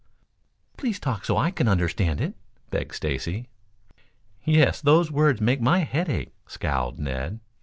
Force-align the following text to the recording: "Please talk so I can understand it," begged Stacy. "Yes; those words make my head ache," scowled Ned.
"Please 0.77 0.99
talk 0.99 1.25
so 1.25 1.37
I 1.37 1.51
can 1.51 1.67
understand 1.67 2.21
it," 2.21 2.33
begged 2.71 2.95
Stacy. 2.95 3.49
"Yes; 4.43 4.81
those 4.81 5.11
words 5.11 5.39
make 5.39 5.61
my 5.61 5.83
head 5.83 6.09
ache," 6.09 6.33
scowled 6.47 6.97
Ned. 6.97 7.39